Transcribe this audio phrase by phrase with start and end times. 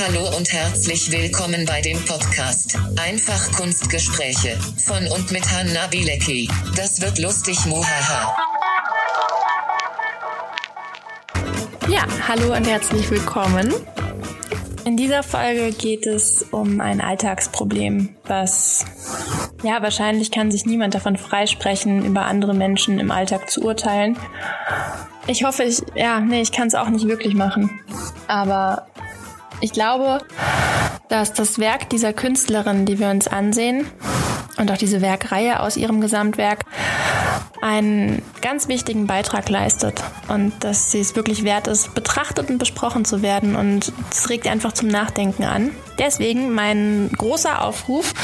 [0.00, 6.48] Hallo und herzlich willkommen bei dem Podcast Einfach Kunstgespräche von und mit Hanna Bilecki.
[6.76, 8.36] Das wird lustig, muhaha.
[11.88, 13.74] Ja, hallo und herzlich willkommen.
[14.84, 18.86] In dieser Folge geht es um ein Alltagsproblem, was
[19.64, 24.16] ja wahrscheinlich kann sich niemand davon freisprechen, über andere Menschen im Alltag zu urteilen.
[25.26, 27.80] Ich hoffe, ich ja, nee, ich kann es auch nicht wirklich machen,
[28.28, 28.87] aber
[29.60, 30.18] ich glaube,
[31.08, 33.86] dass das Werk dieser Künstlerin, die wir uns ansehen,
[34.58, 36.64] und auch diese Werkreihe aus ihrem Gesamtwerk
[37.60, 43.04] einen ganz wichtigen Beitrag leistet und dass sie es wirklich wert ist, betrachtet und besprochen
[43.04, 45.70] zu werden und es regt einfach zum Nachdenken an.
[45.98, 48.14] Deswegen mein großer Aufruf,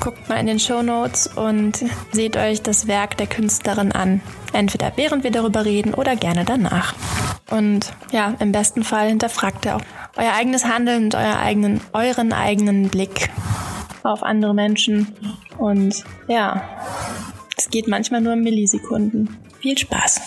[0.00, 4.20] guckt mal in den Show Notes und seht euch das Werk der Künstlerin an.
[4.52, 6.94] Entweder während wir darüber reden oder gerne danach.
[7.50, 9.82] Und ja, im besten Fall hinterfragt ihr auch
[10.16, 13.30] euer eigenes Handeln und euer eigenen, euren eigenen Blick
[14.02, 15.14] auf andere Menschen.
[15.58, 16.62] Und ja,
[17.56, 19.36] es geht manchmal nur in Millisekunden.
[19.60, 20.20] Viel Spaß.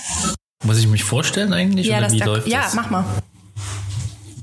[0.65, 1.87] Muss ich mich vorstellen eigentlich?
[1.87, 2.73] Ja, oder das wie läuft ja das?
[2.73, 3.05] mach mal.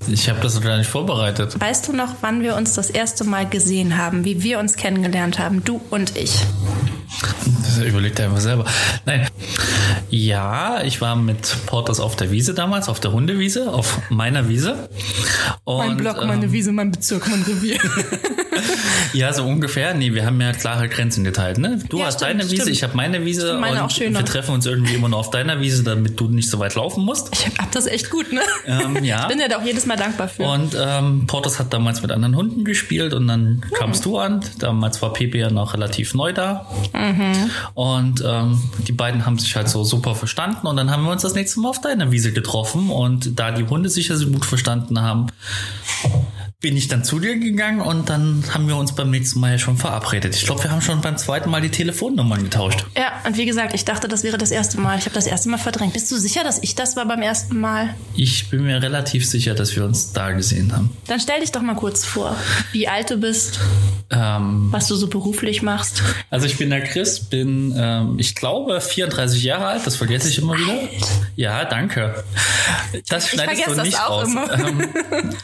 [0.08, 1.60] Ich habe das noch gar nicht vorbereitet.
[1.60, 5.40] Weißt du noch, wann wir uns das erste Mal gesehen haben, wie wir uns kennengelernt
[5.40, 6.32] haben, du und ich?
[7.62, 8.64] Das überlegt er einfach selber.
[9.04, 9.26] Nein.
[10.08, 14.88] Ja, ich war mit Porters auf der Wiese damals, auf der Hundewiese, auf meiner Wiese.
[15.64, 17.78] Und, ähm, Wiese, mein Bezirk, mein Revier.
[19.12, 19.94] Ja, so ungefähr.
[19.94, 21.78] Nee, wir haben ja klare Grenzen geteilt, ne?
[21.88, 22.76] Du Ja, hast stimmt, deine Wiese, stimmt.
[22.76, 24.18] ich habe meine Wiese Stimmt, meine und auch schöner.
[24.18, 27.04] wir treffen uns irgendwie immer nur auf deiner Wiese, damit du nicht so weit laufen
[27.04, 27.30] musst.
[27.32, 28.40] Ich hab das echt gut, ne?
[28.66, 29.22] Ähm, ja.
[29.22, 30.42] Ich bin ja da auch jedes Mal dankbar für.
[30.44, 34.40] Und ähm, Portos hat damals mit anderen Hunden gespielt und dann kamst du an.
[34.58, 36.66] Damals war Pepe ja noch relativ neu da.
[37.74, 41.22] Und ähm, die beiden haben sich halt so super verstanden und dann haben wir uns
[41.22, 44.44] das nächste Mal auf deiner Wiese getroffen und da die Hunde sich ja so gut
[44.44, 45.26] verstanden haben,
[46.62, 49.58] bin ich dann zu dir gegangen und dann haben wir uns beim nächsten Mal ja
[49.58, 50.34] schon verabredet.
[50.34, 52.86] Ich glaube, wir haben schon beim zweiten Mal die Telefonnummern getauscht.
[52.96, 54.98] ja, und wie gesagt, ich dachte, das wäre das erste Mal.
[54.98, 55.92] Ich habe das erste Mal verdrängt.
[55.92, 57.94] Bist du sicher, dass ich das war beim ersten Mal?
[58.14, 60.90] Ich bin mir relativ sicher, dass wir uns da gesehen haben.
[61.06, 62.34] Dann stell dich doch mal kurz vor,
[62.72, 63.60] wie alt du bist,
[64.08, 66.00] Ähm, was du so beruflich machst.
[66.30, 70.38] Also ich bin der Chris, bin, ähm, ich glaube, 34 Jahre alt, das vergesse ich
[70.38, 70.74] immer wieder.
[71.34, 72.22] Ja, danke.
[73.08, 74.28] Das schneidest vergesse du das nicht auch raus.
[74.28, 74.52] immer.
[74.58, 74.88] Ähm,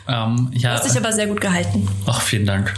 [0.09, 0.75] ähm, ja,
[1.05, 1.89] aber sehr gut gehalten.
[2.07, 2.73] ach, vielen Dank.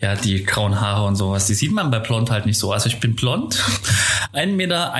[0.00, 2.72] Ja, die grauen Haare und sowas, die sieht man bei blond halt nicht so.
[2.72, 3.54] Also ich bin blond,
[4.34, 4.92] 1,81 Meter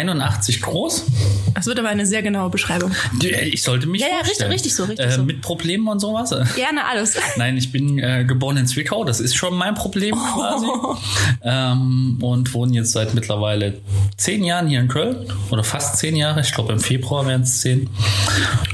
[0.63, 1.07] groß.
[1.55, 2.93] Das wird aber eine sehr genaue Beschreibung.
[3.21, 5.23] Ich sollte mich Ja, ja, richtig- richtig so, richtig äh, so.
[5.23, 6.31] Mit Problemen und sowas.
[6.55, 7.17] Gerne alles.
[7.37, 10.67] Nein, ich bin äh, geboren in Zwickau, das ist schon mein Problem quasi.
[11.43, 13.79] Ähm, und wohne jetzt seit mittlerweile
[14.17, 17.61] zehn Jahren hier in Köln oder fast zehn Jahre, ich glaube im Februar werden es
[17.61, 17.89] zehn.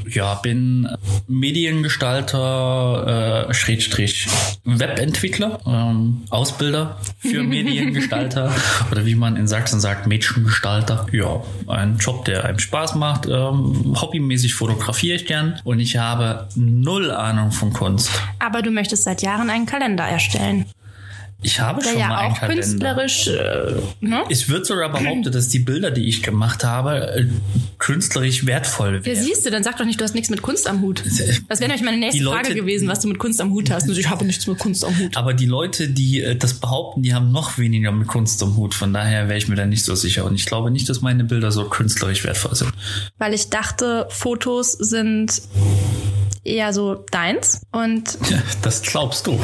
[0.09, 0.89] Ja, bin
[1.29, 4.29] Mediengestalter, äh, Schrägstrich
[4.65, 8.55] Webentwickler, ähm, Ausbilder für Mediengestalter
[8.91, 11.07] oder wie man in Sachsen sagt, Mädchengestalter.
[11.13, 13.27] Ja, ein Job, der einem Spaß macht.
[13.27, 18.11] Ähm, hobbymäßig fotografiere ich gern und ich habe null Ahnung von Kunst.
[18.39, 20.67] Aber du möchtest seit Jahren einen Kalender erstellen.
[21.45, 22.63] Ich habe Der schon mal ja einen auch Kalender.
[22.63, 24.23] künstlerisch, äh, ne?
[24.31, 27.27] Es wird sogar behauptet, dass die Bilder, die ich gemacht habe, äh,
[27.79, 29.25] künstlerisch wertvoll Ja, wären.
[29.25, 31.03] siehst du, dann sag doch nicht, du hast nichts mit Kunst am Hut.
[31.49, 33.89] Das wäre nämlich meine nächste Leute- Frage gewesen, was du mit Kunst am Hut hast.
[33.89, 35.17] Und ich habe nichts mit Kunst am Hut.
[35.17, 38.75] Aber die Leute, die äh, das behaupten, die haben noch weniger mit Kunst am Hut.
[38.75, 40.25] Von daher wäre ich mir da nicht so sicher.
[40.25, 42.73] Und ich glaube nicht, dass meine Bilder so künstlerisch wertvoll sind.
[43.19, 45.43] Weil ich dachte, Fotos sind
[46.45, 47.63] eher so deins.
[47.73, 49.39] Und Ja, das glaubst du.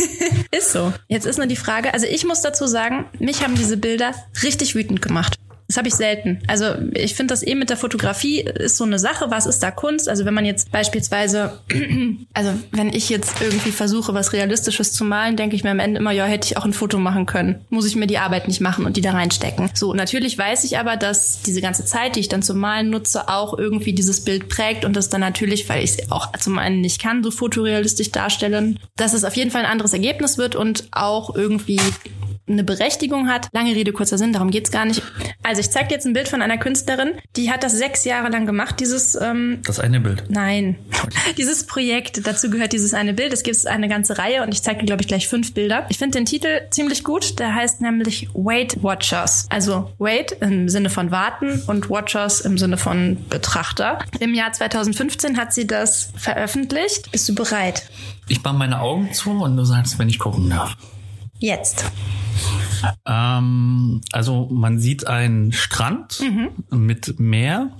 [0.50, 0.92] ist so.
[1.08, 4.12] Jetzt ist nur die Frage, also ich muss dazu sagen, mich haben diese Bilder
[4.42, 5.38] richtig wütend gemacht.
[5.68, 6.40] Das habe ich selten.
[6.46, 9.30] Also ich finde das eh mit der Fotografie ist so eine Sache.
[9.30, 10.08] Was ist da Kunst?
[10.08, 11.58] Also wenn man jetzt beispielsweise,
[12.34, 16.00] also wenn ich jetzt irgendwie versuche, was Realistisches zu malen, denke ich mir am Ende
[16.00, 17.64] immer, ja, hätte ich auch ein Foto machen können.
[17.70, 19.70] Muss ich mir die Arbeit nicht machen und die da reinstecken.
[19.72, 23.28] So, natürlich weiß ich aber, dass diese ganze Zeit, die ich dann zum Malen nutze,
[23.28, 26.82] auch irgendwie dieses Bild prägt und das dann natürlich, weil ich es auch zum einen
[26.82, 30.88] nicht kann, so fotorealistisch darstellen, dass es auf jeden Fall ein anderes Ergebnis wird und
[30.92, 31.80] auch irgendwie
[32.46, 33.48] eine Berechtigung hat.
[33.52, 35.02] Lange Rede, kurzer Sinn, darum geht's gar nicht.
[35.42, 38.28] Also ich zeige dir jetzt ein Bild von einer Künstlerin, die hat das sechs Jahre
[38.30, 40.24] lang gemacht, dieses, ähm, Das eine Bild.
[40.28, 40.76] nein,
[41.38, 42.26] dieses Projekt.
[42.26, 43.32] Dazu gehört dieses eine Bild.
[43.32, 45.86] Es gibt eine ganze Reihe und ich zeige dir, glaube ich, gleich fünf Bilder.
[45.88, 47.38] Ich finde den Titel ziemlich gut.
[47.38, 49.46] Der heißt nämlich Weight Watchers.
[49.50, 53.98] Also Wait im Sinne von warten und Watchers im Sinne von Betrachter.
[54.20, 57.10] Im Jahr 2015 hat sie das veröffentlicht.
[57.12, 57.84] Bist du bereit?
[58.28, 60.76] Ich mache meine Augen zu und du sagst, wenn ich gucken darf.
[61.38, 61.84] Jetzt.
[63.06, 66.22] Ähm, also man sieht einen Strand
[66.70, 67.70] mit Meer.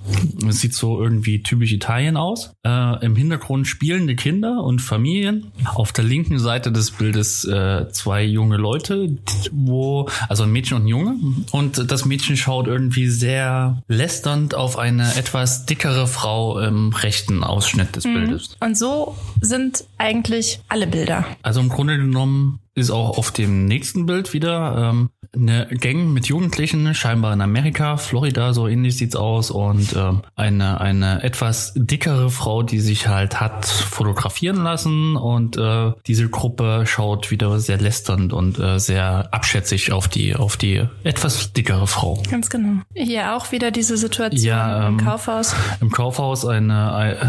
[0.47, 2.53] Es sieht so irgendwie typisch Italien aus.
[2.65, 5.51] Äh, Im Hintergrund spielende Kinder und Familien.
[5.65, 9.17] Auf der linken Seite des Bildes äh, zwei junge Leute,
[9.51, 11.15] wo also ein Mädchen und ein Junge.
[11.51, 17.95] Und das Mädchen schaut irgendwie sehr lästernd auf eine etwas dickere Frau im rechten Ausschnitt
[17.95, 18.55] des Bildes.
[18.59, 21.25] Und so sind eigentlich alle Bilder.
[21.41, 26.27] Also im Grunde genommen ist auch auf dem nächsten Bild wieder ähm, eine Gang mit
[26.27, 32.29] Jugendlichen, scheinbar in Amerika, Florida, so ähnlich sieht's aus und ähm, eine eine etwas dickere
[32.29, 38.33] Frau, die sich halt hat fotografieren lassen und äh, diese Gruppe schaut wieder sehr lästernd
[38.33, 42.21] und äh, sehr abschätzig auf die auf die etwas dickere Frau.
[42.29, 42.81] Ganz genau.
[42.93, 45.55] Hier auch wieder diese Situation Ja, im ähm, Kaufhaus.
[45.81, 47.19] Im Kaufhaus eine,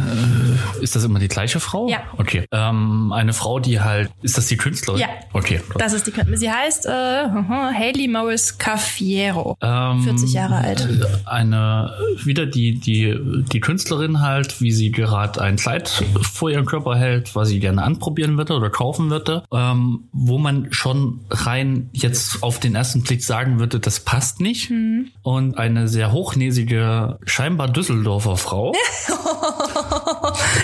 [0.80, 1.88] äh, ist das immer die gleiche Frau?
[1.88, 2.00] Ja.
[2.18, 2.46] Okay.
[2.50, 5.00] Ähm, eine Frau, die halt, ist das die Künstlerin?
[5.00, 5.08] Ja.
[5.36, 5.60] Okay.
[5.76, 9.58] Das ist die, sie heißt äh, Hayley Morris Cafiero.
[9.60, 10.88] Ähm, 40 Jahre alt.
[11.26, 11.92] Eine,
[12.24, 17.36] wieder die, die, die Künstlerin halt, wie sie gerade ein Kleid vor ihrem Körper hält,
[17.36, 22.58] was sie gerne anprobieren würde oder kaufen würde, ähm, wo man schon rein jetzt auf
[22.58, 24.70] den ersten Blick sagen würde, das passt nicht.
[24.70, 25.08] Mhm.
[25.20, 28.72] Und eine sehr hochnäsige, scheinbar Düsseldorfer Frau.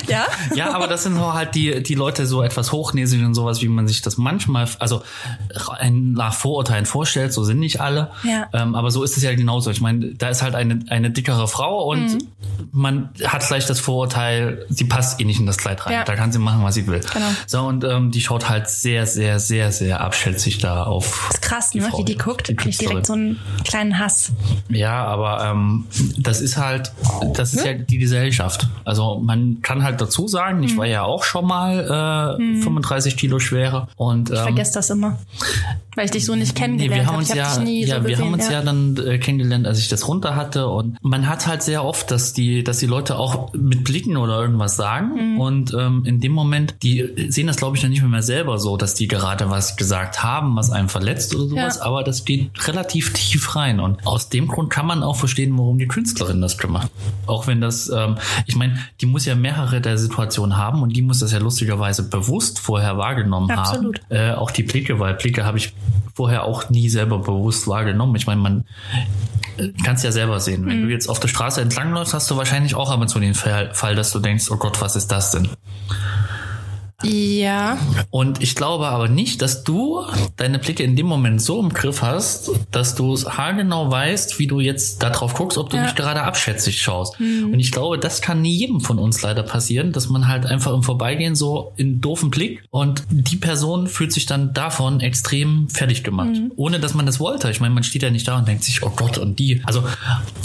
[0.08, 0.26] Ja?
[0.54, 3.88] Ja, aber das sind halt die, die Leute so etwas hochnäsig und sowas, wie man
[3.88, 5.02] sich das manchmal, also
[5.78, 8.10] ein, nach Vorurteilen vorstellt, so sind nicht alle.
[8.22, 8.48] Ja.
[8.52, 9.70] Ähm, aber so ist es ja genauso.
[9.70, 12.18] Ich meine, da ist halt eine, eine dickere Frau und Mhm.
[12.72, 15.92] man hat vielleicht das Vorurteil, sie passt eh nicht in das Kleid rein.
[15.94, 16.04] Ja.
[16.04, 17.00] Da kann sie machen, was sie will.
[17.12, 17.26] Genau.
[17.46, 21.26] So, und ähm, die schaut halt sehr, sehr, sehr, sehr abschätzig da auf.
[21.28, 21.88] Das ist krass, die ne?
[21.90, 22.48] Frau, wie die guckt.
[22.48, 24.32] die Kriegt direkt so einen kleinen Hass.
[24.68, 25.86] Ja, aber ähm,
[26.18, 26.92] das ist halt,
[27.34, 28.66] das ist ja die Gesellschaft.
[28.84, 33.38] Also man kann halt dazu sagen, ich war ja auch schon mal äh, 35 Kilo
[33.38, 35.18] schwerer und Ich ähm, vergesse das immer.
[35.94, 37.22] Weil ich dich so nicht Nee, kennengelernt wir haben habe.
[37.24, 38.24] Ich ja, dich nie ja, so wir gesehen.
[38.26, 41.62] haben uns ja, dann äh, kennengelernt, als ich das runter hatte und man hat halt
[41.62, 45.40] sehr oft, dass die, dass die Leute auch mit Blicken oder irgendwas sagen Mhm.
[45.40, 48.76] und ähm, in dem Moment, die sehen das glaube ich noch nicht mehr selber so,
[48.76, 51.82] dass die gerade was gesagt haben, was einen verletzt oder sowas, Ja.
[51.84, 55.78] aber das geht relativ tief rein und aus dem Grund kann man auch verstehen, warum
[55.78, 56.90] die Künstlerin das gemacht.
[57.26, 58.16] Auch wenn das, ähm,
[58.46, 62.08] ich meine, die muss ja mehrere der Situationen haben und die muss das ja lustigerweise
[62.08, 64.00] bewusst vorher wahrgenommen Absolut.
[64.10, 64.16] haben.
[64.16, 65.72] Äh, auch die Blicke, weil Blicke habe ich
[66.14, 68.16] vorher auch nie selber bewusst wahrgenommen.
[68.16, 68.64] Ich meine, man
[69.84, 70.66] kann es ja selber sehen.
[70.66, 73.34] Wenn du jetzt auf der Straße entlangläufst, hast du wahrscheinlich auch ab und zu den
[73.34, 75.48] Fall, Fall, dass du denkst, oh Gott, was ist das denn?
[77.04, 77.78] Ja.
[78.10, 80.02] Und ich glaube aber nicht, dass du
[80.36, 84.46] deine Blicke in dem Moment so im Griff hast, dass du es haargenau weißt, wie
[84.46, 85.84] du jetzt darauf guckst, ob du Ja.
[85.84, 87.18] nicht gerade abschätzig schaust.
[87.20, 90.72] Und ich glaube, das kann nie jedem von uns leider passieren, dass man halt einfach
[90.72, 96.04] im Vorbeigehen so in doofen Blick und die Person fühlt sich dann davon extrem fertig
[96.04, 96.30] gemacht.
[96.56, 97.50] Ohne dass man das wollte.
[97.50, 99.62] Ich meine, man steht ja nicht da und denkt sich, oh Gott, und die.
[99.64, 99.82] Also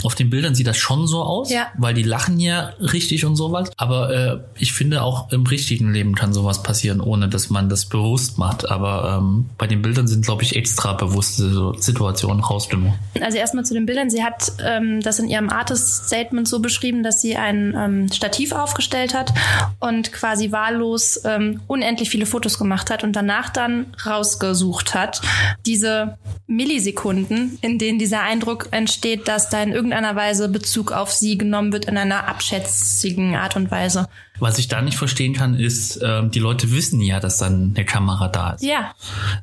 [0.04, 1.68] auf den Bildern sieht das schon so aus, Ja.
[1.78, 3.72] weil die lachen ja richtig und sowas.
[3.78, 7.86] Aber äh, ich finde auch im richtigen Leben kann sowas passieren, ohne dass man das
[7.86, 8.70] bewusst macht.
[8.70, 12.94] Aber ähm, bei den Bildern sind, glaube ich, extra bewusste Situationen rausgenommen.
[13.22, 14.10] Also erstmal zu den Bildern.
[14.10, 19.14] Sie hat ähm, das in ihrem Artist-Statement so beschrieben, dass sie ein ähm, Stativ aufgestellt
[19.14, 19.34] hat
[19.80, 25.22] und quasi wahllos ähm, unendlich viele Fotos gemacht hat und danach dann rausgesucht hat.
[25.66, 26.18] Diese
[26.48, 31.74] Millisekunden, in denen dieser Eindruck entsteht, dass da in irgendeiner Weise Bezug auf sie genommen
[31.74, 34.08] wird in einer abschätzigen Art und Weise.
[34.40, 37.86] Was ich da nicht verstehen kann, ist, ähm, die Leute wissen ja, dass dann eine
[37.86, 38.64] Kamera da ist.
[38.64, 38.94] Ja,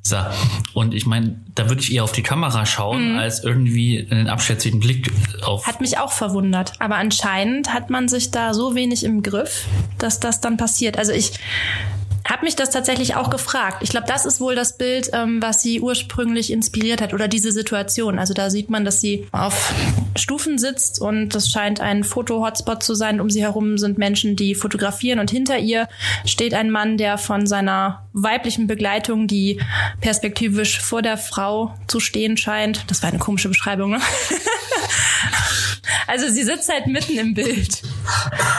[0.02, 0.16] So.
[0.72, 4.80] Und ich meine, da würde ich eher auf die Kamera schauen, als irgendwie einen abschätzigen
[4.80, 5.10] Blick
[5.42, 5.66] auf.
[5.66, 6.72] hat mich auch verwundert.
[6.78, 9.66] Aber anscheinend hat man sich da so wenig im Griff,
[9.98, 10.98] dass das dann passiert.
[10.98, 11.32] Also ich
[12.26, 13.78] habe mich das tatsächlich auch gefragt.
[13.82, 17.52] Ich glaube, das ist wohl das Bild, ähm, was sie ursprünglich inspiriert hat oder diese
[17.52, 18.18] Situation.
[18.18, 19.74] Also da sieht man, dass sie auf
[20.16, 23.20] Stufen sitzt und das scheint ein Foto-Hotspot zu sein.
[23.20, 25.88] Um sie herum sind Menschen, die fotografieren und hinter ihr
[26.24, 29.60] steht ein Mann, der von seiner weiblichen Begleitung, die
[30.00, 32.90] perspektivisch vor der Frau zu stehen scheint.
[32.90, 34.00] Das war eine komische Beschreibung, ne?
[36.06, 37.82] Also sie sitzt halt mitten im Bild.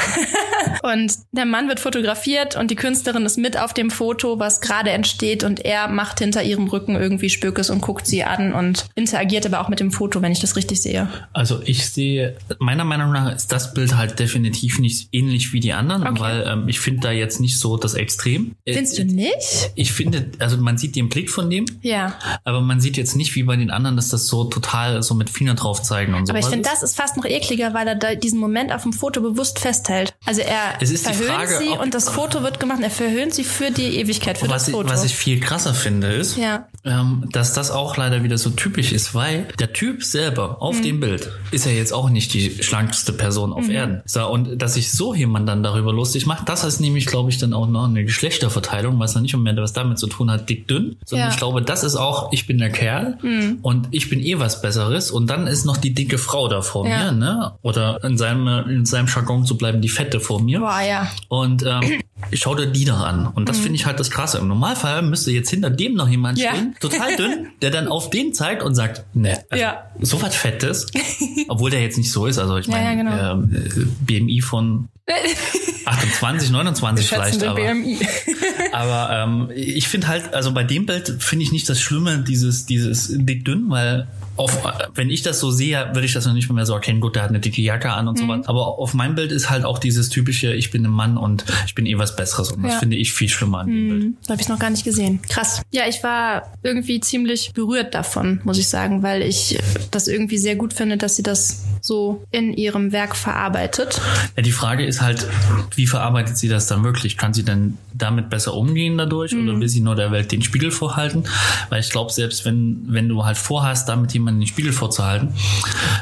[0.84, 4.92] und der Mann wird fotografiert und die Künstlerin ist mit auf dem Foto, was gerade
[4.92, 9.46] entsteht und er macht hinter ihrem Rücken irgendwie Spökes und guckt sie an und interagiert
[9.46, 11.08] aber auch mit dem Foto, wenn ich das richtig sehe.
[11.34, 15.74] Also ich sehe, meiner Meinung nach ist das Bild halt definitiv nicht ähnlich wie die
[15.74, 16.20] anderen, Okay.
[16.20, 18.56] weil ähm, ich finde da jetzt nicht so das Extrem.
[18.66, 19.72] Äh, Findest du nicht?
[19.76, 22.18] Ich finde, also man sieht den Blick von dem, Ja.
[22.44, 25.30] aber man sieht jetzt nicht wie bei den anderen, dass das so total so mit
[25.30, 26.32] Finger drauf zeigen und so.
[26.32, 28.94] Aber ich finde, das ist fast noch ekliger, weil er da diesen Moment auf dem
[28.94, 30.14] Foto bewusst festhält.
[30.26, 32.80] Also er verhöhnt Frage, sie und das Foto wird gemacht.
[32.82, 34.90] Er verhöhnt sie für die Ewigkeit, für das ich, Foto.
[34.90, 36.68] was ich viel krasser finde ist, Ja.
[36.86, 40.84] Ähm, dass das auch leider wieder so typisch ist, weil der Typ selber auf Mhm.
[40.84, 44.02] dem Bild ist ja jetzt auch nicht die schlankste Person auf Erden.
[44.06, 47.38] So, und dass sich so jemand dann darüber lustig macht, das ist nämlich, glaube ich,
[47.38, 50.68] dann auch noch eine Geschlechterverteilung, was dann nicht mehr was damit zu tun hat, dick,
[50.68, 51.34] dünn, sondern Ja.
[51.34, 53.18] ich glaube, das ist auch, ich bin der Kerl
[53.62, 56.88] und ich bin eh was Besseres und dann ist noch die dicke Frau da vor
[56.88, 57.06] Ja.
[57.06, 57.52] mir, ne?
[57.62, 60.60] Oder in seinem, in seinem Jargon zu bleiben, die Fette vor mir.
[60.60, 61.08] Boah, ja.
[61.30, 62.02] Und ähm,
[62.32, 63.28] ich schau dir die da an.
[63.28, 64.38] Und das finde ich halt das Krasse.
[64.38, 66.44] Im Normalfall müsste jetzt hinter dem noch jemand Mhm.
[66.44, 66.52] Ja.
[66.52, 69.86] stehen, total dünn, der dann auf den zeigt und sagt, ne, also, Ja.
[70.02, 70.88] so was Fettes.
[71.48, 72.38] Obwohl der jetzt nicht so ist.
[72.38, 74.90] Also ich Ja, meine, ja, ähm, äh, BMI von
[75.86, 77.56] 28, 29 vielleicht, aber.
[77.56, 78.00] BMI.
[78.72, 82.66] Aber ähm, ich finde halt, also bei dem Bild finde ich nicht das Schlimme, dieses,
[82.66, 84.58] dieses dick-dünn, weil auf,
[84.96, 87.00] wenn ich das so sehe, würde ich das noch nicht mehr so erkennen.
[87.00, 88.30] Gut, der hat eine dicke Jacke an und so Mhm.
[88.30, 88.48] was.
[88.48, 91.76] Aber auf meinem Bild ist halt auch dieses typische, ich bin ein Mann und ich
[91.76, 92.52] bin eh was Besseres.
[92.52, 92.80] Und das Ja.
[92.80, 94.14] finde ich viel schlimmer an dem Bild.
[94.24, 95.22] Das habe ich noch gar nicht gesehen.
[95.30, 95.62] Krass.
[95.72, 99.58] Ja, ich war irgendwie ziemlich berührt davon, muss ich sagen, weil ich
[99.92, 104.02] das irgendwie sehr gut finde, dass sie das so in ihrem Werk verarbeitet.
[104.36, 105.28] Ja, die Frage ist halt,
[105.76, 107.18] wie verarbeitet sie das dann wirklich?
[107.18, 109.48] Kann sie denn damit besser umgehen dadurch Mhm.
[109.48, 111.24] oder will sie nur der Welt den Spiegel vorhalten?
[111.70, 115.30] Weil ich glaube, selbst wenn, wenn du halt vorhast, damit jemandem den Spiegel vorzuhalten,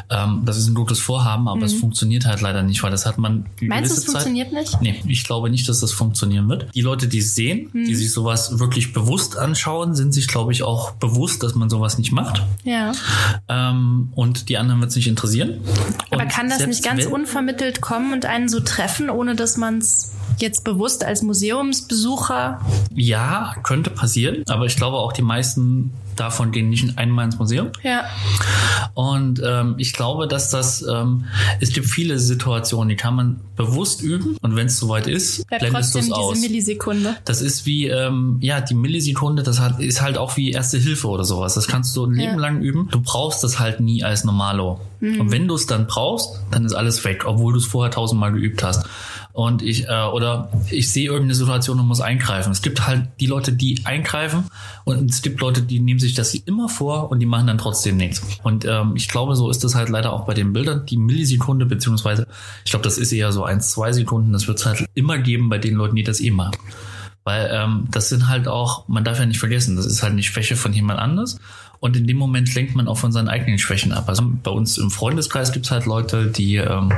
[0.10, 3.18] ähm, das ist ein gutes Vorhaben, aber es funktioniert halt leider nicht, weil das hat
[3.18, 3.68] man Mhm.
[3.68, 4.82] Meinst du, es funktioniert nicht?
[4.82, 6.74] Nee, ich glaube nicht, dass das funktionieren wird.
[6.76, 7.86] Die Leute, die es sehen, Mhm.
[7.86, 11.98] die sich sowas wirklich bewusst anschauen, sind sich, glaube ich, auch bewusst, dass man sowas
[11.98, 12.42] nicht macht.
[12.64, 12.92] Ja.
[13.50, 15.60] Ähm, und die anderen wird es nicht interessieren.
[16.12, 19.80] Aber Und kann das nicht ganz unvermittelt kommen und einen so treffen, ohne dass man
[19.80, 22.62] es jetzt bewusst als Museumsbesucher
[22.96, 27.70] Ja, könnte passieren, aber ich glaube auch die meisten davon gehen nicht einmal ins Museum.
[27.84, 28.04] ja.
[28.96, 31.26] Und ähm, ich glaube, dass das, ähm,
[31.60, 35.62] es gibt viele Situationen, die kann man bewusst üben und wenn es soweit ist, bleibt
[35.62, 36.40] blendest du es aus.
[36.40, 37.16] Millisekunde.
[37.26, 41.08] Das ist wie, ähm, ja, die Millisekunde, das hat, ist halt auch wie Erste Hilfe
[41.08, 41.56] oder sowas.
[41.56, 42.40] Das kannst du ein Leben Ja.
[42.40, 42.88] lang üben.
[42.92, 44.80] Du brauchst das halt nie als Normalo.
[45.00, 45.22] Mhm.
[45.22, 48.32] Und wenn du es dann brauchst, dann ist alles weg, obwohl du es vorher tausendmal
[48.32, 48.86] geübt hast.
[49.34, 52.52] Und ich, äh, oder ich sehe irgendeine Situation und muss eingreifen.
[52.52, 54.44] Es gibt halt die Leute, die eingreifen
[54.86, 57.98] und es gibt Leute, die nehmen sich das immer vor und die machen dann trotzdem
[57.98, 58.22] nichts.
[58.44, 60.86] Und ähm, ich glaube, so ist es halt leider auch bei den Bildern.
[60.86, 62.28] Die Millisekunde, beziehungsweise,
[62.64, 65.50] ich glaube, das ist eher so eins, zwei Sekunden, das wird es halt immer geben
[65.50, 66.56] bei den Leuten, die das eh machen.
[67.24, 70.28] Weil ähm, das sind halt auch, man darf ja nicht vergessen, das ist halt nicht
[70.28, 71.40] Schwäche von jemand anders.
[71.80, 74.10] Und in dem Moment lenkt man auch von seinen eigenen Schwächen ab.
[74.10, 76.94] Also bei uns im Freundeskreis gibt's halt Leute, die, ähm,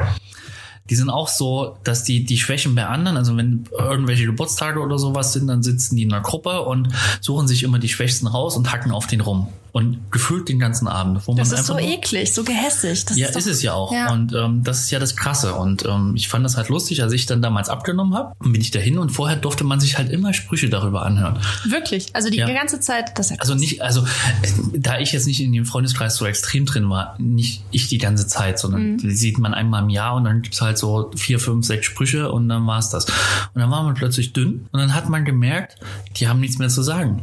[0.90, 5.00] die sind auch so, dass die die Schwächen bei anderen, also wenn irgendwelche Geburtstage oder
[5.00, 6.90] sowas sind, dann sitzen die in einer Gruppe und
[7.22, 9.50] suchen sich immer die Schwächsten raus und hacken auf den rum.
[9.76, 11.28] Und gefühlt den ganzen Abend.
[11.28, 13.04] Wo Das man ist so eklig, so gehässig.
[13.08, 13.92] Das ja, ist, doch- ist es ja auch.
[13.92, 14.14] Ja.
[14.14, 15.54] Und ähm, das ist ja das Krasse.
[15.54, 18.72] Und ähm, ich fand das halt lustig, als ich dann damals abgenommen habe, bin ich
[18.72, 21.40] dahin und vorher durfte man sich halt immer Sprüche darüber anhören.
[21.68, 22.16] Wirklich.
[22.16, 22.48] Also die Ja.
[22.54, 26.16] ganze Zeit, das ja Also nicht, also äh, da ich jetzt nicht in dem Freundeskreis
[26.16, 28.98] so extrem drin war, nicht ich die ganze Zeit, sondern Mhm.
[29.00, 32.32] die sieht man einmal im Jahr und dann gibt's halt so vier, fünf, sechs Sprüche
[32.32, 33.08] und dann war's das.
[33.08, 35.76] Und dann war man plötzlich dünn und dann hat man gemerkt,
[36.16, 37.22] die haben nichts mehr zu sagen.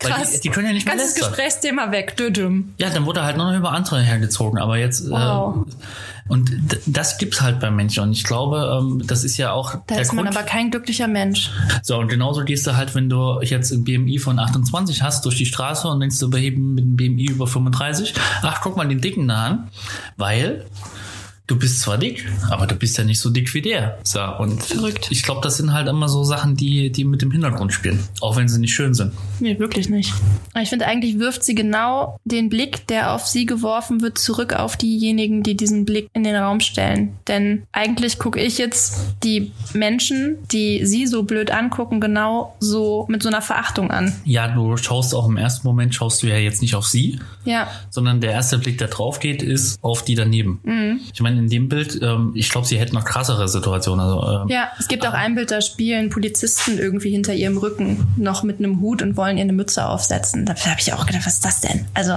[0.00, 0.30] Weil Krass.
[0.32, 1.32] die, die können ja nicht mehr Ganzes lästern.
[1.82, 2.16] Gesprächsthema weg.
[2.16, 2.74] Dödüm.
[2.78, 5.66] Ja, dann wurde halt nur noch über andere hergezogen, aber jetzt Wow.
[5.68, 5.72] äh,
[6.28, 6.50] und
[6.86, 10.12] das gibt's halt bei Menschen und ich glaube, ähm, das ist ja auch Da ist
[10.12, 11.50] man aber kein glücklicher Mensch.
[11.82, 15.36] so und genauso gehst du halt, wenn du jetzt ein BMI von 28 hast durch
[15.36, 19.00] die Straße und denkst du beheben mit einem BMI über 35, ach guck mal den
[19.00, 19.68] dicken da an,
[20.16, 20.64] weil
[21.46, 23.98] du bist zwar dick, aber du bist ja nicht so dick wie der.
[24.04, 25.08] So, und Verrückt.
[25.10, 28.36] ich glaube, das sind halt immer so Sachen, die, die mit dem Hintergrund spielen, auch
[28.36, 29.12] wenn sie nicht schön sind.
[29.40, 30.12] Nee, wirklich nicht.
[30.60, 34.76] Ich finde, eigentlich wirft sie genau den Blick, der auf sie geworfen wird, zurück auf
[34.76, 37.12] diejenigen, die diesen Blick in den Raum stellen.
[37.28, 43.22] Denn eigentlich gucke ich jetzt die Menschen, die sie so blöd angucken, genau so mit
[43.22, 44.12] so einer Verachtung an.
[44.24, 47.68] Ja, du schaust auch im ersten Moment, schaust du ja jetzt nicht auf sie, Ja,
[47.90, 50.60] sondern der erste Blick, der drauf geht, ist auf die daneben.
[50.62, 51.00] Mhm.
[51.12, 54.04] Ich meine, in dem Bild, ähm, ich glaube, sie hätten noch krassere Situationen.
[54.04, 54.68] Also, ähm, ja.
[54.78, 58.80] Es gibt auch ein Bild, da spielen Polizisten irgendwie hinter ihrem Rücken noch mit einem
[58.80, 60.46] Hut und wollen ihr eine Mütze aufsetzen.
[60.46, 61.86] Da habe ich auch gedacht, was ist das denn?
[61.94, 62.14] Also,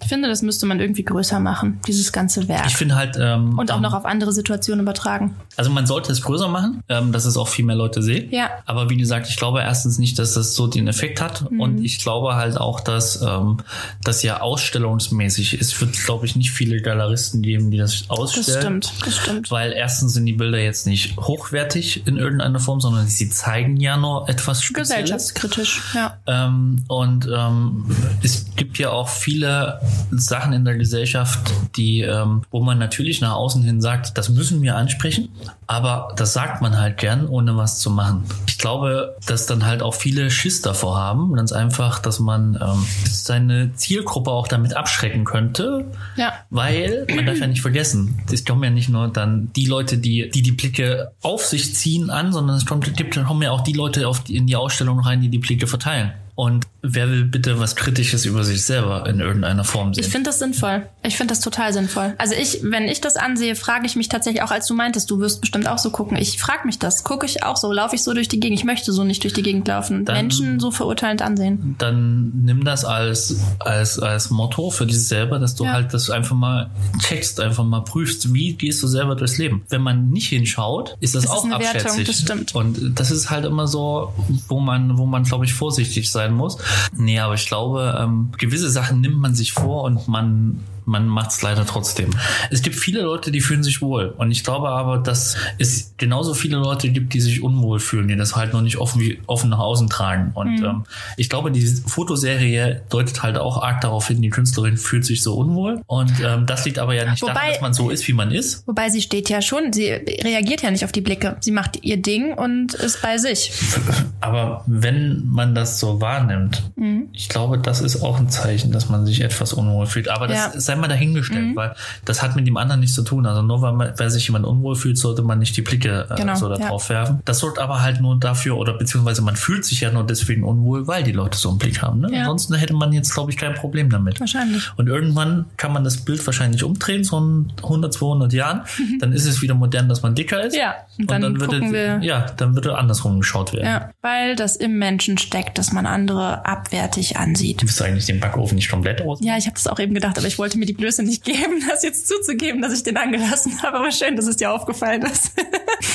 [0.00, 2.66] ich finde, das müsste man irgendwie größer machen, dieses ganze Werk.
[2.66, 3.16] Ich finde halt.
[3.20, 5.34] Ähm, Und auch ähm, noch auf andere Situationen übertragen.
[5.56, 8.30] Also man sollte es größer machen, ähm, dass es auch viel mehr Leute sehen.
[8.30, 8.50] Ja.
[8.66, 11.50] Aber wie gesagt, ich glaube erstens nicht, dass das so den Effekt hat.
[11.50, 11.60] Mhm.
[11.60, 13.58] Und ich glaube halt auch, dass ähm,
[14.02, 15.72] das ja ausstellungsmäßig ist.
[15.72, 18.80] Es wird, glaube ich, nicht viele Galeristen geben, die das Das ausstellen.
[18.80, 19.50] Das stimmt, das stimmt.
[19.50, 23.96] Weil erstens sind die Bilder jetzt nicht hochwertig in irgendeiner Form, sondern sie zeigen ja
[23.96, 24.88] nur etwas Spezielles.
[24.88, 26.16] Gesellschaftskritisch, ja.
[26.26, 27.84] Ähm, und ähm,
[28.22, 31.38] es gibt ja auch viele Sachen in der Gesellschaft,
[31.76, 35.28] die, ähm, wo man natürlich nach außen hin sagt, das müssen wir ansprechen,
[35.66, 38.24] aber das sagt man halt gern, ohne was zu machen.
[38.46, 42.84] Ich glaube, dass dann halt auch viele Schiss davor haben, ganz einfach, dass man ähm,
[43.08, 45.84] seine Zielgruppe auch damit abschrecken könnte,
[46.16, 46.32] Ja.
[46.50, 50.30] weil man darf ja nicht vergessen, es kommen ja nicht nur dann die Leute, die
[50.30, 52.90] die, die Blicke auf sich ziehen an, sondern es kommt,
[53.26, 56.12] kommen ja auch die Leute auf die, in die Ausstellung rein, die die Blicke verteilen.
[56.34, 60.04] Und wer will bitte was Kritisches über sich selber in irgendeiner Form sehen?
[60.04, 60.86] Ich finde das sinnvoll.
[61.02, 62.14] Ich finde das total sinnvoll.
[62.18, 65.18] Also ich, wenn ich das ansehe, frage ich mich tatsächlich auch, als du meintest, du
[65.18, 66.16] wirst bestimmt auch so gucken.
[66.16, 67.02] Ich frage mich das.
[67.04, 67.72] Gucke ich auch so?
[67.72, 68.58] Laufe ich so durch die Gegend?
[68.58, 70.04] Ich möchte so nicht durch die Gegend laufen.
[70.04, 71.74] Dann- Menschen so verurteilend ansehen.
[71.78, 75.72] dann nimm das als, als, als Motto für dich selber, dass du Ja.
[75.72, 76.70] halt das einfach mal
[77.00, 79.64] checkst, einfach mal prüfst, wie gehst du selber durchs Leben.
[79.68, 82.06] Wenn man nicht hinschaut, ist das, Das ist auch Wertung, abschätzig.
[82.06, 82.54] das stimmt.
[82.54, 84.12] Und das ist halt immer so,
[84.48, 86.56] wo man, wo man, glaube ich, vorsichtig sein muss.
[86.96, 91.30] Nee, aber ich glaube, ähm, gewisse Sachen nimmt man sich vor und man man macht
[91.32, 92.10] es leider trotzdem.
[92.50, 94.14] Es gibt viele Leute, die fühlen sich wohl.
[94.16, 98.16] Und ich glaube aber, dass es genauso viele Leute gibt, die sich unwohl fühlen, die
[98.16, 100.32] das halt noch nicht offen, wie, offen nach außen tragen.
[100.34, 100.64] Und Mhm.
[100.64, 100.84] ähm,
[101.18, 105.34] ich glaube, die Fotoserie deutet halt auch arg darauf hin, die Künstlerin fühlt sich so
[105.36, 105.82] unwohl.
[105.86, 108.30] Und ähm, das liegt aber ja nicht Wobei- daran, dass man so ist, wie man
[108.30, 108.66] ist.
[108.66, 111.36] Wobei sie steht ja schon, sie reagiert ja nicht auf die Blicke.
[111.40, 113.52] Sie macht ihr Ding und ist bei sich.
[114.20, 117.08] Aber wenn man das so wahrnimmt, Mhm.
[117.12, 120.08] ich glaube, das ist auch ein Zeichen, dass man sich etwas unwohl fühlt.
[120.08, 120.52] Aber das Ja.
[120.54, 120.60] Mhm.
[120.60, 123.26] sei mal dahingestellt, weil das hat mit dem anderen nichts zu tun.
[123.26, 126.14] Also nur weil, man, weil sich jemand unwohl fühlt, sollte man nicht die Blicke äh,
[126.16, 126.88] Genau, so da ja.
[126.88, 127.20] werfen.
[127.24, 130.86] Das sorgt aber halt nur dafür, oder beziehungsweise man fühlt sich ja nur deswegen unwohl,
[130.86, 132.00] weil die Leute so einen Blick haben.
[132.00, 132.12] Ne?
[132.12, 132.20] Ja.
[132.20, 134.20] Ansonsten hätte man jetzt, glaube ich, kein Problem damit.
[134.20, 134.62] Wahrscheinlich.
[134.76, 138.62] Und irgendwann kann man das Bild wahrscheinlich umdrehen, so in 100, 200 Jahren.
[139.00, 140.56] Dann ist es wieder modern, dass man dicker ist.
[140.56, 143.66] Ja, und dann würde, gucken wir- ja, dann würde andersrum geschaut werden.
[143.66, 147.62] Ja, weil das im Menschen steckt, dass man andere abwertig ansieht.
[147.62, 149.18] Du eigentlich den Backofen nicht komplett aus?
[149.22, 151.62] Ja, ich habe das auch eben gedacht, aber ich wollte mir die Blöße nicht geben,
[151.68, 153.78] das jetzt zuzugeben, dass ich den angelassen habe.
[153.78, 155.32] Aber schön, dass es dir aufgefallen ist.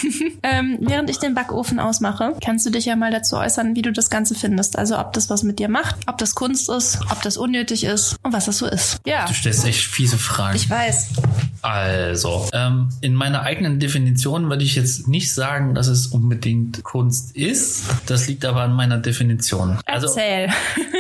[0.44, 3.92] ähm, während ich den Backofen ausmache, kannst du dich ja mal dazu äußern, wie du
[3.92, 4.77] das Ganze findest.
[4.77, 8.15] Also ob das was mit dir macht, ob das Kunst ist, ob das unnötig ist
[8.24, 9.00] und was das so ist.
[9.06, 10.56] Ja, Du stellst echt fiese Fragen.
[10.56, 11.10] ich weiß.
[11.62, 17.36] Also, ähm, in meiner eigenen Definition würde ich jetzt nicht sagen, dass es unbedingt Kunst
[17.38, 17.86] ist.
[18.05, 19.79] Das liegt aber an meiner Definition.
[19.86, 20.50] Also, Erzähl.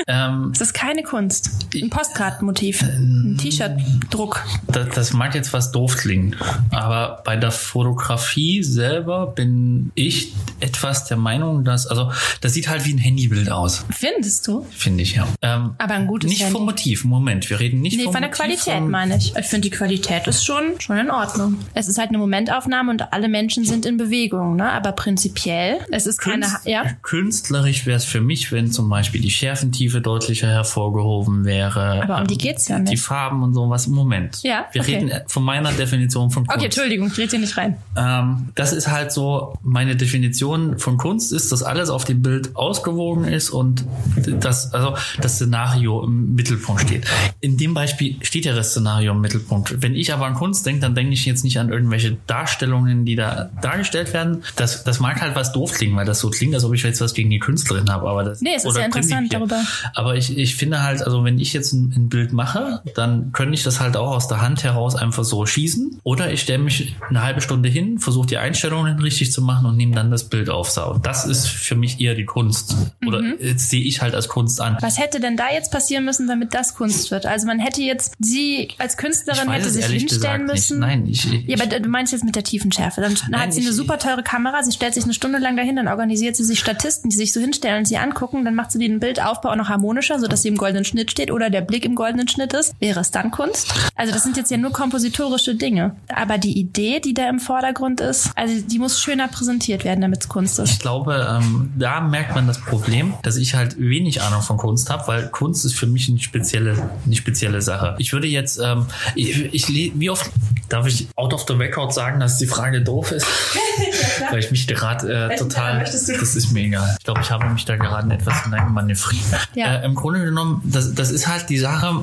[0.07, 1.49] ähm, es ist keine Kunst.
[1.75, 2.81] Ein Postkartenmotiv.
[2.81, 4.43] Äh, Ein T-Shirt-Druck.
[4.67, 6.35] das, das mag jetzt was doof klingen,
[6.71, 12.11] aber bei der Fotografie selber bin ich etwas der Meinung, dass, also,
[12.41, 14.65] das sieht halt wie ein Handybild aus, Findest du?
[14.71, 15.27] finde ich, ja.
[15.41, 16.53] Ähm, Aber ein gutes nicht Handy.
[16.53, 19.35] vom Motiv, Moment, wir reden nicht Nee, vom von der Motiv, Qualität meine ich.
[19.35, 21.57] Ich finde, die Qualität ist schon, schon in Ordnung.
[21.73, 24.71] Es ist halt eine Momentaufnahme und alle Menschen sind in Bewegung, ne?
[24.71, 26.83] Aber prinzipiell, es ist keine, Künst- ja.
[27.01, 32.01] Künstlerisch wäre es für mich, wenn zum Beispiel die Schärfentiefe deutlicher hervorgehoben wäre.
[32.03, 33.03] Aber um die ähm, geht's ja Die nicht.
[33.43, 33.87] Farben und sowas.
[33.87, 34.41] Moment.
[34.43, 34.95] Ja, Wir okay.
[34.95, 36.57] reden von meiner Definition von Kunst.
[36.57, 37.77] Okay, Entschuldigung, ich rede hier nicht rein.
[37.95, 42.55] Ähm, das ist halt so, meine Definition von Kunst ist, dass alles auf dem Bild
[42.55, 47.05] ausgewogen ist und das, also das Szenario im Mittelpunkt steht.
[47.41, 49.81] In dem Beispiel steht ja das Szenario im Mittelpunkt.
[49.81, 53.15] Wenn ich aber an Kunst denke, dann denke ich jetzt nicht an irgendwelche Darstellungen, die
[53.15, 54.43] da dargestellt werden.
[54.55, 57.01] Das, das mag halt was doof klingen, weil das so klingt, als ob ich jetzt
[57.01, 58.09] was gegen die Künstlerin habe.
[58.09, 59.61] Aber das, Nee, es ist ja interessant darüber.
[59.93, 63.55] Aber ich, ich finde halt, also wenn ich jetzt ein, ein Bild mache, dann könnte
[63.55, 65.99] ich das halt auch aus der Hand heraus einfach so schießen.
[66.03, 69.75] Oder ich stelle mich eine halbe Stunde hin, versuche die Einstellungen richtig zu machen und
[69.77, 70.73] nehme dann das Bild auf.
[71.01, 72.75] Das ist für mich eher die Kunst.
[73.05, 73.35] Oder Mhm.
[73.39, 74.77] jetzt sehe ich halt als Kunst an.
[74.81, 77.25] Was hätte denn da jetzt passieren müssen, damit das Kunst wird?
[77.25, 80.79] Also man hätte jetzt, sie als Künstlerin hätte sich hinstellen müssen.
[80.79, 80.87] nicht.
[80.87, 83.01] Nein, ich, ich, Ja, aber du meinst jetzt mit der Tiefenschärfe.
[83.01, 85.57] Dann Nein, hat sie ich- eine super teure Kamera, sie stellt sich eine Stunde lang
[85.57, 88.71] dahin, dann organisiert sie sich Statisten, die sich so hinstellen und sie angucken, dann macht
[88.71, 91.85] sie den Bildaufbau auch noch harmonischer, sodass sie im goldenen Schnitt steht oder der Blick
[91.85, 92.73] im goldenen Schnitt ist.
[92.79, 93.73] Wäre es dann Kunst?
[93.95, 95.95] Also das sind jetzt ja nur kompositorische Dinge.
[96.09, 100.21] Aber die Idee, die da im Vordergrund ist, also die muss schöner präsentiert werden, damit
[100.21, 100.71] es Kunst ist.
[100.71, 104.89] Ich glaube, ähm, da merkt man das Problem, dass ich halt wenig Ahnung von Kunst
[104.89, 107.95] habe, weil Kunst ist für mich eine spezielle, eine spezielle Sache.
[107.99, 110.29] Ich würde jetzt, ähm, ich, ich wie oft
[110.69, 113.25] darf ich out of the record sagen, dass die Frage doof ist?
[114.31, 116.95] weil ich mich gerade äh, total, das ist mir egal.
[116.97, 119.49] Ich glaube, ich habe mich da gerade in etwas hineinmanövriert.
[119.55, 119.75] Ja.
[119.75, 122.01] Äh, Im Grunde genommen, das, das ist halt die Sache,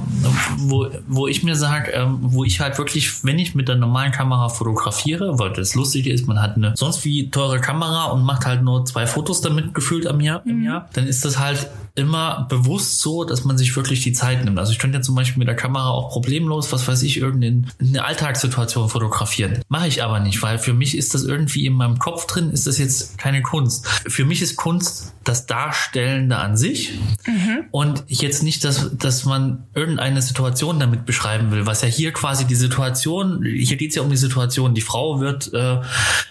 [0.59, 4.13] wo, wo ich mir sage, ähm, wo ich halt wirklich, wenn ich mit der normalen
[4.13, 8.47] Kamera fotografiere, weil das Lustige ist, man hat eine sonst wie teure Kamera und macht
[8.47, 12.47] halt nur zwei Fotos damit gefühlt am Jahr, im Jahr, dann ist das halt immer
[12.49, 14.59] bewusst so, dass man sich wirklich die Zeit nimmt.
[14.59, 17.65] Also ich könnte ja zum Beispiel mit der Kamera auch problemlos, was weiß ich, irgendeine
[17.81, 19.63] eine Alltagssituation Situation fotografieren.
[19.69, 22.67] Mache ich aber nicht, weil für mich ist das irgendwie in meinem Kopf drin, ist
[22.67, 23.87] das jetzt keine Kunst.
[24.09, 27.67] Für mich ist Kunst das Darstellende an sich mhm.
[27.71, 32.47] und jetzt nicht, dass, dass man irgendeine Situation damit beschreiben will, was ja hier quasi
[32.47, 35.53] die Situation, hier geht es ja um die Situation, die Frau wird...
[35.53, 35.81] Äh,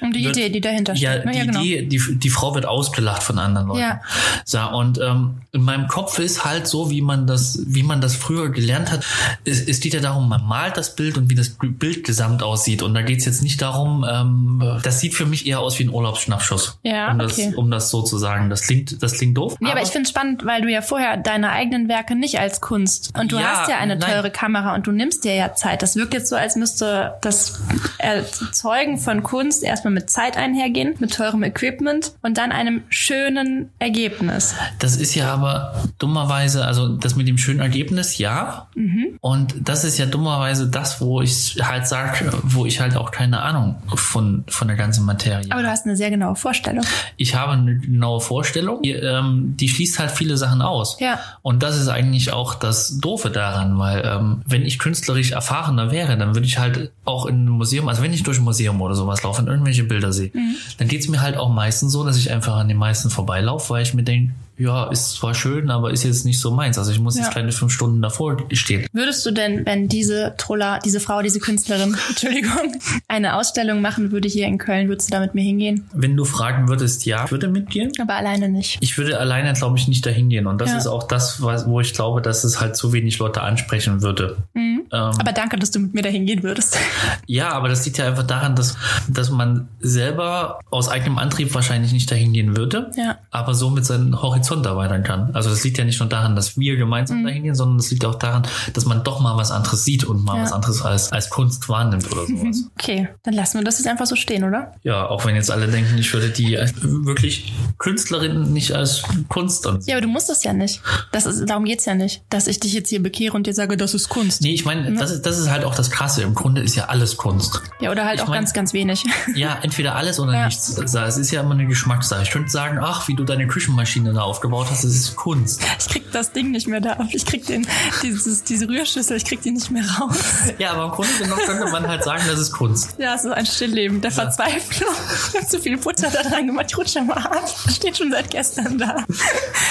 [0.01, 1.03] um die wird, Idee, die dahinter steht.
[1.03, 1.61] Ja, die ja, genau.
[1.61, 3.79] Idee, die, die Frau wird ausgelacht von anderen Leuten.
[3.79, 4.01] Ja.
[4.43, 8.15] So, und ähm, in meinem Kopf ist halt so, wie man das, wie man das
[8.15, 9.05] früher gelernt hat,
[9.45, 12.81] es, es geht ja darum, man malt das Bild und wie das Bild gesamt aussieht.
[12.81, 15.83] Und da geht es jetzt nicht darum, ähm, das sieht für mich eher aus wie
[15.83, 16.79] ein Urlaubsschnappschuss.
[16.83, 17.45] Ja, um, okay.
[17.47, 18.49] das, um das so zu sagen.
[18.49, 19.55] Das klingt, das klingt doof.
[19.59, 22.39] Ja, aber, aber ich finde es spannend, weil du ja vorher deine eigenen Werke nicht
[22.39, 24.11] als Kunst und du ja, hast ja eine nein.
[24.11, 25.81] teure Kamera und du nimmst dir ja Zeit.
[25.81, 27.59] Das wirkt jetzt so, als müsste das
[27.97, 34.55] Erzeugen von Kunst erstmal mit Zeit einhergehen, mit teurem Equipment und dann einem schönen Ergebnis.
[34.79, 38.67] Das ist ja aber dummerweise, also das mit dem schönen Ergebnis, ja.
[38.75, 39.17] Mhm.
[39.21, 43.41] Und das ist ja dummerweise das, wo ich halt sage, wo ich halt auch keine
[43.41, 45.48] Ahnung von, von der ganzen Materie.
[45.51, 46.83] Aber du hast eine sehr genaue Vorstellung.
[47.17, 50.97] Ich habe eine genaue Vorstellung, die, ähm, die schließt halt viele Sachen aus.
[50.99, 51.19] Ja.
[51.41, 56.17] Und das ist eigentlich auch das Doofe daran, weil ähm, wenn ich künstlerisch erfahrener wäre,
[56.17, 58.95] dann würde ich halt auch in einem Museum, also wenn ich durch ein Museum oder
[58.95, 60.55] sowas laufe und irgendwelche Bilder sehe, mhm.
[60.77, 63.73] dann geht es mir halt auch meistens so, dass ich einfach an den meisten vorbeilaufe,
[63.73, 66.77] weil ich mir denke, ja, ist zwar schön, aber ist jetzt nicht so meins.
[66.77, 67.23] Also ich muss ja.
[67.23, 68.85] jetzt keine fünf Stunden davor stehen.
[68.91, 72.75] Würdest du denn, wenn diese Troller, diese Frau, diese Künstlerin, Entschuldigung,
[73.07, 75.87] eine Ausstellung machen würde hier in Köln, würdest du da mit mir hingehen?
[75.93, 77.91] Wenn du fragen würdest, ja, ich würde mitgehen.
[78.01, 78.77] Aber alleine nicht.
[78.81, 80.45] Ich würde alleine, glaube ich, nicht dahin gehen.
[80.45, 80.77] Und das ja.
[80.77, 84.37] ist auch das, wo ich glaube, dass es halt zu wenig Leute ansprechen würde.
[84.53, 84.68] Mhm.
[84.91, 86.77] Ähm, aber danke, dass du mit mir dahin gehen würdest.
[87.27, 88.75] Ja, aber das liegt ja einfach daran, dass,
[89.07, 92.89] dass man selber aus eigenem Antrieb wahrscheinlich nicht dahin gehen würde.
[92.97, 93.19] Ja.
[93.29, 95.29] Aber somit seinen Horizont Horizont erweitern kann.
[95.33, 97.25] Also das liegt ja nicht nur daran, dass wir gemeinsam mhm.
[97.25, 100.23] dahin gehen, sondern es liegt auch daran, dass man doch mal was anderes sieht und
[100.23, 100.43] mal ja.
[100.43, 102.63] was anderes als, als Kunst wahrnimmt oder sowas.
[102.79, 104.73] Okay, dann lassen wir das jetzt einfach so stehen, oder?
[104.83, 109.89] Ja, auch wenn jetzt alle denken, ich würde die wirklich Künstlerinnen nicht als Kunst ansehen.
[109.89, 110.81] Ja, aber du musst das ja nicht.
[111.11, 113.77] Das ist, darum geht's ja nicht, dass ich dich jetzt hier bekehre und dir sage,
[113.77, 114.41] das ist Kunst.
[114.41, 114.97] Nee, ich meine, mhm.
[114.97, 116.21] das, ist, das ist halt auch das Krasse.
[116.21, 117.61] Im Grunde ist ja alles Kunst.
[117.79, 119.05] Ja, oder halt ich auch mein, ganz, ganz wenig.
[119.35, 120.45] Ja, entweder alles oder ja.
[120.45, 120.77] nichts.
[120.77, 122.23] Es ist ja immer eine Geschmackssache.
[122.23, 125.61] Ich könnte sagen, ach, wie du deine Küchenmaschine da aufgebaut hast, das ist Kunst.
[125.79, 127.07] Ich krieg das Ding nicht mehr da auf.
[127.13, 127.67] Ich krieg den,
[128.03, 130.17] dieses, diese Rührschüssel, ich krieg die nicht mehr raus.
[130.57, 132.95] Ja, aber im Grunde genommen könnte man halt sagen, das ist Kunst.
[132.97, 134.15] Ja, so ein Stillleben der ja.
[134.15, 134.93] Verzweiflung.
[135.29, 137.49] Ich habe zu viel Butter da dran gemacht, ich rutsche mal ab.
[137.69, 139.03] Steht schon seit gestern da.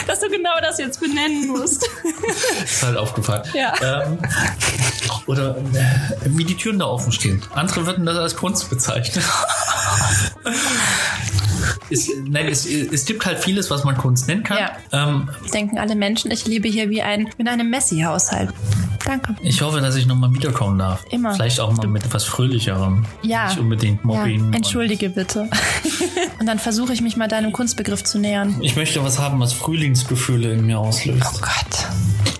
[0.07, 1.89] Dass du genau das jetzt benennen musst.
[2.65, 3.43] Ist halt aufgefallen.
[3.55, 3.75] Ja.
[3.83, 4.19] Ähm,
[5.27, 5.63] oder äh,
[6.27, 7.43] wie die Türen da offen stehen.
[7.55, 9.25] Andere würden das als Kunst bezeichnen.
[11.91, 14.59] es, nein, es, es gibt halt vieles, was man Kunst nennen kann.
[14.59, 14.73] Ja.
[14.93, 18.51] Ähm, Denken alle Menschen, ich lebe hier wie ein, in einem Messi-Haushalt.
[19.05, 19.37] Danke.
[19.43, 21.05] Ich hoffe, dass ich nochmal wiederkommen darf.
[21.11, 21.35] Immer.
[21.35, 23.07] Vielleicht auch mal mit etwas Fröhlicherem.
[23.23, 23.49] Ja.
[23.49, 24.51] Nicht unbedingt Mobbing.
[24.51, 24.57] Ja.
[24.57, 25.49] Entschuldige bitte.
[26.41, 28.57] und dann versuche ich mich mal deinem Kunstbegriff zu nähern.
[28.61, 31.23] Ich möchte was haben, was Frühlingsgefühle in mir auslöst.
[31.25, 31.87] Oh Gott.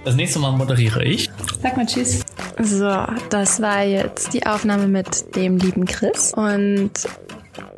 [0.05, 1.31] Das nächste Mal moderiere ich.
[1.63, 2.25] Sag mal Tschüss.
[2.61, 6.33] So, das war jetzt die Aufnahme mit dem lieben Chris.
[6.35, 6.91] Und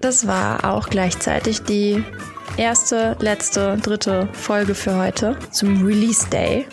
[0.00, 2.02] das war auch gleichzeitig die
[2.56, 6.66] erste, letzte, dritte Folge für heute zum Release Day.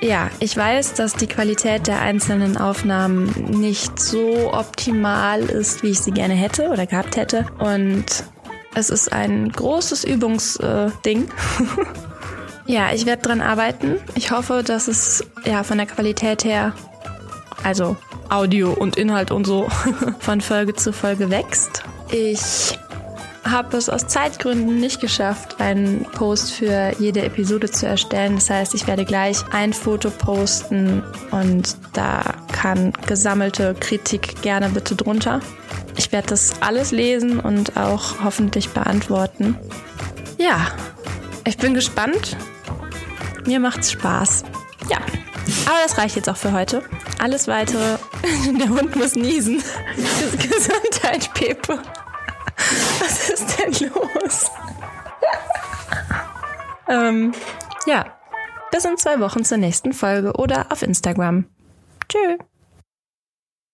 [0.00, 6.00] Ja, ich weiß, dass die Qualität der einzelnen Aufnahmen nicht so optimal ist, wie ich
[6.00, 7.46] sie gerne hätte oder gehabt hätte.
[7.58, 8.24] Und
[8.74, 11.28] es ist ein großes Übungsding.
[12.66, 13.96] ja, ich werde dran arbeiten.
[14.14, 16.72] Ich hoffe, dass es ja von der Qualität her,
[17.64, 17.96] also
[18.28, 19.68] Audio und Inhalt und so,
[20.20, 21.82] von Folge zu Folge wächst.
[22.10, 22.78] Ich
[23.44, 28.36] habe es aus Zeitgründen nicht geschafft, einen Post für jede Episode zu erstellen.
[28.36, 34.94] Das heißt, ich werde gleich ein Foto posten und da kann gesammelte Kritik gerne bitte
[34.94, 35.40] drunter.
[35.96, 39.56] Ich werde das alles lesen und auch hoffentlich beantworten.
[40.38, 40.68] Ja,
[41.44, 42.36] ich bin gespannt.
[43.46, 44.44] Mir macht's Spaß.
[44.88, 44.98] Ja,
[45.66, 46.82] aber das reicht jetzt auch für heute.
[47.20, 47.98] Alles weitere.
[48.58, 49.62] Der Hund muss niesen.
[50.32, 51.78] Gesundheit, Pepe.
[52.98, 54.50] Was ist denn los?
[56.88, 57.32] ähm,
[57.86, 58.06] ja.
[58.70, 61.44] Bis in zwei Wochen zur nächsten Folge oder auf Instagram.
[62.08, 62.38] Tschüss.